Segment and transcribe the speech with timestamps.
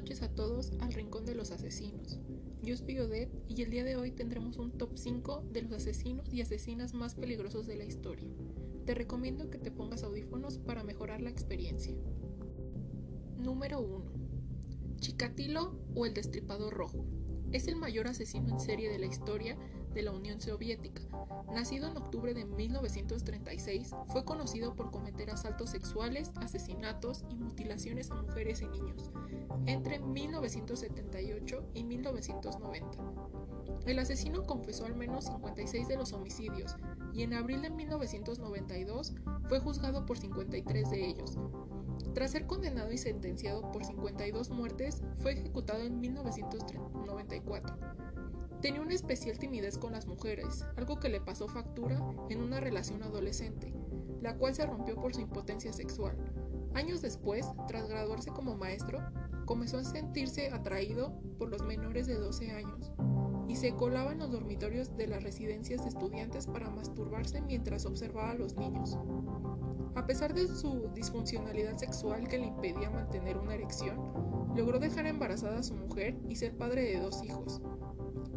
[0.00, 2.18] noches a todos al Rincón de los Asesinos.
[2.62, 6.32] Yo soy Odette y el día de hoy tendremos un top 5 de los asesinos
[6.32, 8.26] y asesinas más peligrosos de la historia.
[8.86, 11.94] Te recomiendo que te pongas audífonos para mejorar la experiencia.
[13.36, 14.04] Número 1.
[15.00, 17.04] Chikatilo o el Destripador Rojo.
[17.52, 19.58] Es el mayor asesino en serie de la historia
[19.92, 21.02] de la Unión Soviética.
[21.52, 28.14] Nacido en octubre de 1936, fue conocido por cometer asaltos sexuales, asesinatos y mutilaciones a
[28.14, 29.10] mujeres y niños
[29.66, 32.98] entre 1978 y 1990.
[33.86, 36.76] El asesino confesó al menos 56 de los homicidios
[37.12, 39.14] y en abril de 1992
[39.48, 41.38] fue juzgado por 53 de ellos.
[42.14, 47.76] Tras ser condenado y sentenciado por 52 muertes, fue ejecutado en 1994.
[48.60, 51.98] Tenía una especial timidez con las mujeres, algo que le pasó factura
[52.28, 53.72] en una relación adolescente,
[54.20, 56.16] la cual se rompió por su impotencia sexual.
[56.74, 59.00] Años después, tras graduarse como maestro,
[59.50, 62.92] comenzó a sentirse atraído por los menores de 12 años
[63.48, 68.30] y se colaba en los dormitorios de las residencias de estudiantes para masturbarse mientras observaba
[68.30, 68.96] a los niños.
[69.96, 73.96] A pesar de su disfuncionalidad sexual que le impedía mantener una erección,
[74.54, 77.60] logró dejar embarazada a su mujer y ser padre de dos hijos.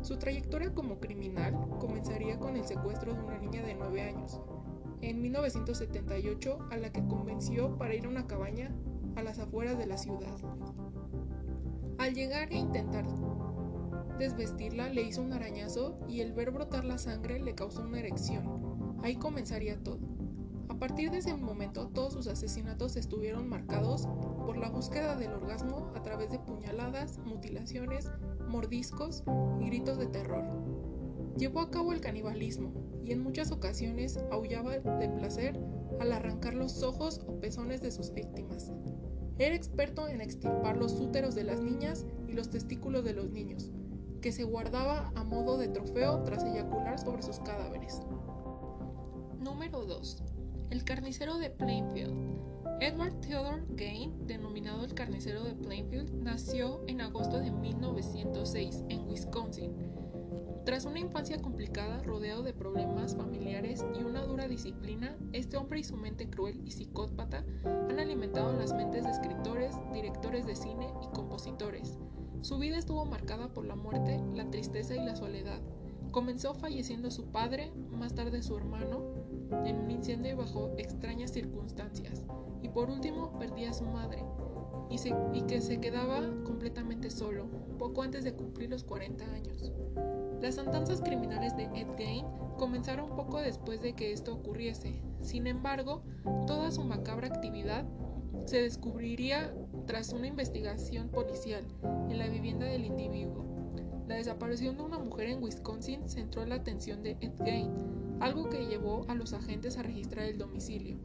[0.01, 4.41] Su trayectoria como criminal comenzaría con el secuestro de una niña de 9 años,
[5.01, 8.75] en 1978 a la que convenció para ir a una cabaña
[9.15, 10.37] a las afueras de la ciudad.
[11.97, 13.05] Al llegar e intentar
[14.17, 18.97] desvestirla le hizo un arañazo y el ver brotar la sangre le causó una erección.
[19.03, 19.99] Ahí comenzaría todo.
[20.69, 24.07] A partir de ese momento todos sus asesinatos estuvieron marcados
[24.45, 28.11] por la búsqueda del orgasmo a través de puñaladas, mutilaciones,
[28.47, 29.23] mordiscos
[29.61, 30.43] y gritos de terror.
[31.37, 35.59] Llevó a cabo el canibalismo y en muchas ocasiones aullaba de placer
[35.99, 38.71] al arrancar los ojos o pezones de sus víctimas.
[39.39, 43.71] Era experto en extirpar los úteros de las niñas y los testículos de los niños,
[44.21, 48.01] que se guardaba a modo de trofeo tras eyacular sobre sus cadáveres.
[49.39, 50.23] Número 2.
[50.69, 52.13] El carnicero de Plainfield.
[52.79, 59.71] Edward Theodore Gain, denominado el carnicero de Plainfield, nació en agosto de 1906 en Wisconsin.
[60.65, 65.83] Tras una infancia complicada, rodeado de problemas familiares y una dura disciplina, este hombre y
[65.83, 71.13] su mente cruel y psicópata han alimentado las mentes de escritores, directores de cine y
[71.13, 71.99] compositores.
[72.41, 75.59] Su vida estuvo marcada por la muerte, la tristeza y la soledad.
[76.11, 79.03] Comenzó falleciendo su padre, más tarde su hermano,
[79.65, 82.23] en un incendio bajo extrañas circunstancias
[82.61, 84.23] y por último perdía a su madre
[84.89, 87.47] y, que se quedaba completamente solo,
[87.77, 89.71] poco antes de cumplir los 40 años.
[90.43, 92.25] Las andanzas criminales de Ed Gain
[92.57, 95.01] comenzaron poco después de que esto ocurriese.
[95.21, 96.03] Sin embargo,
[96.45, 97.85] toda su macabra actividad
[98.43, 99.55] se descubriría
[99.87, 101.63] tras una investigación policial
[102.09, 103.45] en la vivienda del individuo.
[104.09, 107.71] La desaparición de una mujer en Wisconsin centró la atención de Ed Gain,
[108.19, 110.97] algo que llevó a los agentes a registrar el domicilio,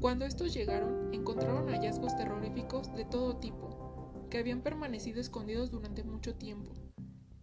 [0.00, 6.34] cuando estos llegaron, encontraron hallazgos terroríficos de todo tipo, que habían permanecido escondidos durante mucho
[6.34, 6.72] tiempo.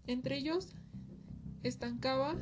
[0.08, 0.74] Entre ellos,
[1.68, 2.36] estancaba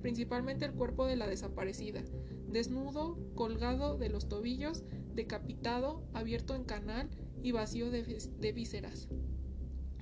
[0.00, 2.02] principalmente el cuerpo de la desaparecida,
[2.48, 4.84] desnudo, colgado de los tobillos,
[5.14, 7.08] decapitado, abierto en canal
[7.42, 9.08] y vacío de, vísceras.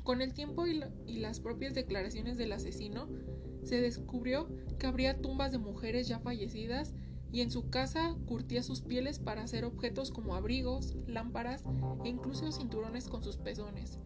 [0.03, 0.81] Con el tiempo y,
[1.19, 3.09] las propias declaraciones del asesino,
[3.65, 6.95] se descubrió que habría tumbas de mujeres ya fallecidas
[7.33, 11.65] y en su casa curtía sus pieles para hacer objetos como abrigos, lámparas
[12.05, 13.99] e incluso cinturones con sus pezones.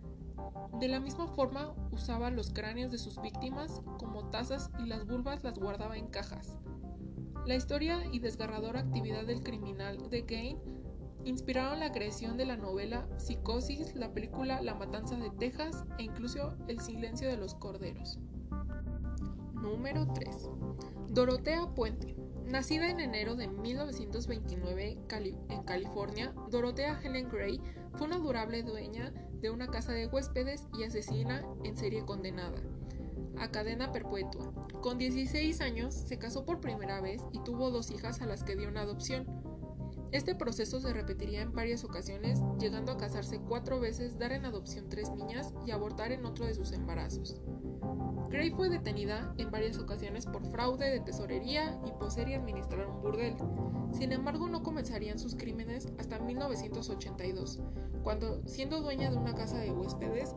[0.78, 5.44] De la misma forma usaba los cráneos de sus víctimas como tazas y las vulvas
[5.44, 6.56] las guardaba en cajas.
[7.46, 10.58] La historia y desgarradora actividad del criminal de Gain
[11.24, 16.54] inspiraron la creación de la novela Psicosis, la película La Matanza de Texas e incluso
[16.68, 18.18] El Silencio de los Corderos.
[19.54, 20.50] Número 3.
[21.08, 22.19] Dorotea Puente.
[22.50, 24.98] Nacida en enero de 1929
[25.48, 27.60] en California, Dorothea Helen Gray
[27.94, 32.60] fue una durable dueña de una casa de huéspedes y asesina en serie condenada
[33.38, 34.52] a cadena perpetua.
[34.82, 38.56] Con 16 años se casó por primera vez y tuvo dos hijas a las que
[38.56, 39.26] dio una adopción.
[40.12, 44.88] Este proceso se repetiría en varias ocasiones, llegando a casarse cuatro veces, dar en adopción
[44.88, 47.40] tres niñas y abortar en otro de sus embarazos.
[48.28, 53.02] Gray fue detenida en varias ocasiones por fraude de tesorería y poseer y administrar un
[53.02, 53.36] burdel.
[53.92, 57.60] Sin embargo, no comenzarían sus crímenes hasta 1982,
[58.02, 60.34] cuando, siendo dueña de una casa de huéspedes,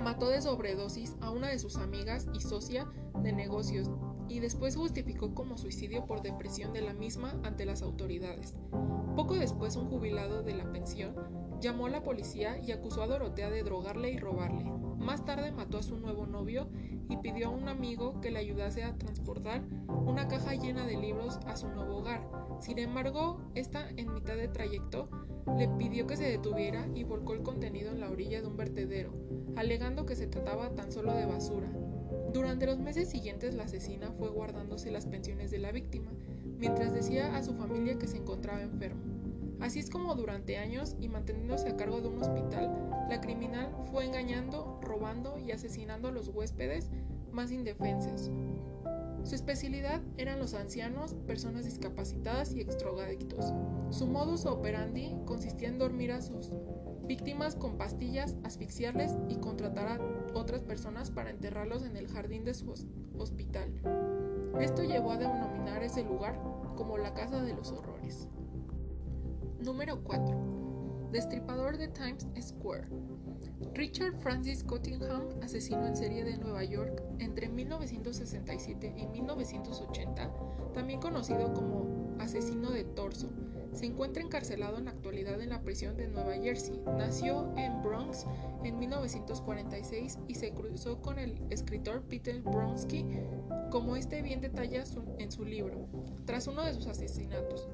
[0.00, 2.86] mató de sobredosis a una de sus amigas y socia
[3.22, 3.90] de negocios,
[4.28, 8.56] y después justificó como suicidio por depresión de la misma ante las autoridades.
[9.16, 11.14] Poco después un jubilado de la pensión
[11.60, 14.64] llamó a la policía y acusó a Dorotea de drogarle y robarle.
[14.98, 16.68] Más tarde mató a su nuevo novio
[17.08, 21.38] y pidió a un amigo que le ayudase a transportar una caja llena de libros
[21.46, 22.28] a su nuevo hogar.
[22.60, 25.08] Sin embargo, esta en mitad de trayecto
[25.56, 29.12] le pidió que se detuviera y volcó el contenido en la orilla de un vertedero,
[29.56, 31.72] alegando que se trataba tan solo de basura.
[32.32, 36.10] Durante los meses siguientes la asesina fue guardándose las pensiones de la víctima,
[36.58, 39.00] mientras decía a su familia que se encontraba enfermo.
[39.60, 44.04] Así es como durante años y manteniéndose a cargo de un hospital, la criminal fue
[44.04, 46.90] engañando, robando y asesinando a los huéspedes
[47.32, 48.30] más indefensos.
[49.28, 53.52] Su especialidad eran los ancianos, personas discapacitadas y extrogadictos.
[53.90, 56.50] Su modus operandi consistía en dormir a sus
[57.06, 60.00] víctimas con pastillas, asfixiarles y contratar a
[60.32, 62.72] otras personas para enterrarlos en el jardín de su
[63.18, 63.70] hospital.
[64.60, 66.40] Esto llevó a denominar ese lugar
[66.74, 68.28] como la Casa de los Horrores.
[69.62, 70.57] Número 4.
[71.12, 72.88] Destripador de Times Square.
[73.74, 80.30] Richard Francis Cottingham, asesino en serie de Nueva York entre 1967 y 1980,
[80.74, 83.30] también conocido como asesino de torso,
[83.72, 86.80] se encuentra encarcelado en la actualidad en la prisión de Nueva Jersey.
[86.98, 88.26] Nació en Bronx
[88.64, 93.04] en 1946 y se cruzó con el escritor Peter Bronsky,
[93.70, 94.84] como este bien detalla
[95.18, 95.86] en su libro,
[96.24, 97.68] tras uno de sus asesinatos.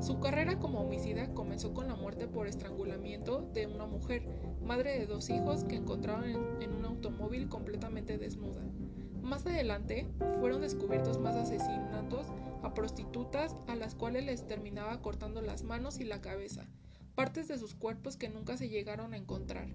[0.00, 4.22] Su carrera como homicida comenzó con la muerte por estrangulamiento de una mujer,
[4.62, 8.62] madre de dos hijos que encontraban en un automóvil completamente desnuda.
[9.22, 10.06] Más adelante
[10.40, 12.26] fueron descubiertos más asesinatos
[12.62, 16.66] a prostitutas a las cuales les terminaba cortando las manos y la cabeza,
[17.14, 19.68] partes de sus cuerpos que nunca se llegaron a encontrar.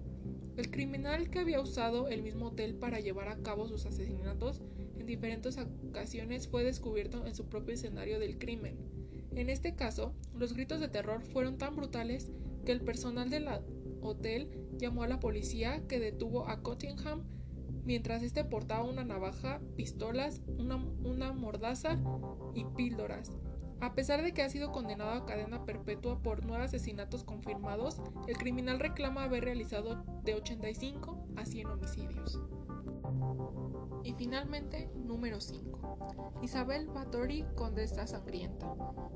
[0.56, 4.62] El criminal que había usado el mismo hotel para llevar a cabo sus asesinatos
[4.98, 5.58] en diferentes
[5.88, 8.93] ocasiones fue descubierto en su propio escenario del crimen.
[9.34, 12.30] En este caso, los gritos de terror fueron tan brutales
[12.64, 13.48] que el personal del
[14.00, 17.24] hotel llamó a la policía que detuvo a Cottingham
[17.84, 21.98] mientras este portaba una navaja, pistolas, una, mordaza
[22.54, 23.36] y píldoras.
[23.80, 28.38] A pesar de que ha sido condenado a cadena perpetua por nueve asesinatos confirmados, el
[28.38, 32.40] criminal reclama haber realizado de 85 a 100 homicidios.
[34.02, 36.40] Y finalmente, número 5.
[36.42, 38.74] Isabel Báthory, condesa sangrienta.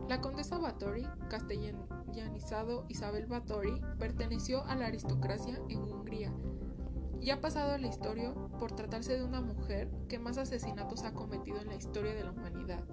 [0.08, 6.32] La condesa Báthory, castellanizado Isabel Báthory, perteneció a la aristocracia en Hungría
[7.20, 11.12] y ha pasado a la historia por tratarse de una mujer que más asesinatos ha
[11.12, 12.84] cometido en la historia de la humanidad.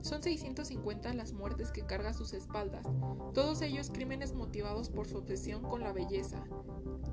[0.00, 2.84] Son 650 las muertes que carga sus espaldas,
[3.34, 6.44] todos ellos crímenes motivados por su obsesión con la belleza.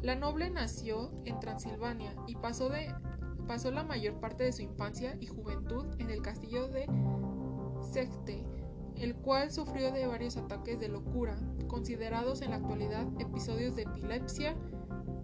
[0.01, 2.93] La noble nació en Transilvania y pasó, de,
[3.49, 6.85] pasó la mayor parte de su infancia y juventud en el castillo de
[7.81, 8.45] Secte,
[8.95, 11.35] el cual sufrió de varios ataques de locura,
[11.67, 14.55] considerados en la actualidad episodios de epilepsia,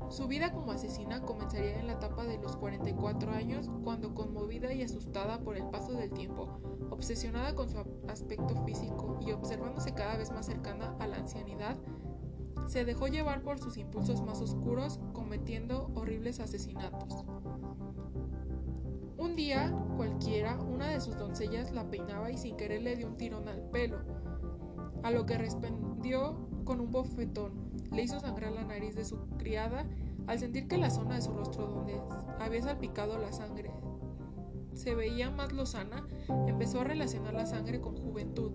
[0.10, 4.82] su vida como asesina comenzaría en la etapa de los 44 años, cuando conmovida y
[4.82, 7.78] asustada por el paso del tiempo, obsesionada con su
[8.08, 11.78] aspecto físico y observándose cada vez más cercana a la ancianidad,
[12.66, 17.24] se dejó llevar por sus impulsos más oscuros, cometiendo horribles asesinatos.
[19.18, 23.18] Un día, cualquiera, una de sus doncellas la peinaba y sin querer le dio un
[23.18, 24.00] tirón al pelo,
[25.04, 29.86] a lo que respondió con un bofetón le hizo sangrar la nariz de su criada
[30.28, 32.02] al sentir que la zona de su rostro donde
[32.40, 33.72] había salpicado la sangre
[34.74, 36.06] se veía más lozana,
[36.48, 38.52] empezó a relacionar la sangre con juventud.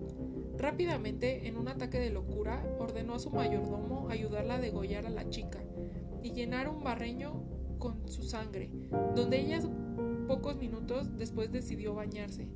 [0.57, 5.29] Rápidamente, en un ataque de locura, ordenó a su mayordomo ayudarla a degollar a la
[5.29, 5.63] chica
[6.21, 7.43] y llenar un barreño
[7.79, 8.69] con su sangre,
[9.15, 9.59] donde ella
[10.31, 12.47] pocos minutos después decidió bañarse.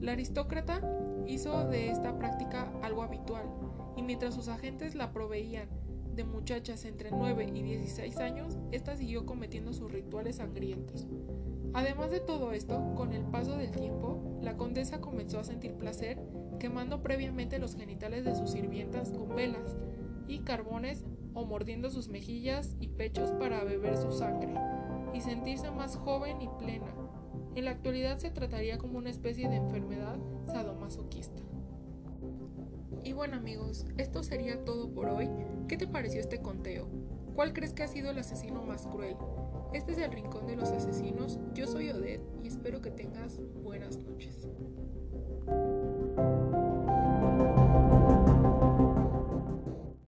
[0.00, 0.80] La aristócrata
[1.26, 3.50] hizo de esta práctica algo habitual,
[3.96, 5.68] y mientras sus agentes la proveían
[6.14, 11.08] de muchachas entre 9 y 16 años, esta siguió cometiendo sus rituales sangrientos.
[11.72, 16.22] Además de todo esto, con el paso del tiempo, la condesa comenzó a sentir placer
[16.60, 19.76] quemando previamente los genitales de sus sirvientas con velas
[20.28, 24.54] y carbones o mordiendo sus mejillas y pechos para beber su sangre
[25.12, 27.03] y sentirse más joven y plena.
[27.54, 31.42] En la actualidad se trataría como una especie de enfermedad sadomasoquista.
[33.04, 35.30] Y bueno amigos, esto sería todo por hoy.
[35.68, 36.88] ¿Qué te pareció este conteo?
[37.36, 39.16] ¿Cuál crees que ha sido el asesino más cruel?
[39.72, 41.38] Este es el Rincón de los Asesinos.
[41.54, 44.48] Yo soy Odette y espero que tengas buenas noches.